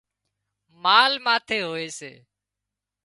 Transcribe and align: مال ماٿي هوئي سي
مال 0.83 1.11
ماٿي 1.25 1.59
هوئي 1.67 1.87
سي 1.97 2.11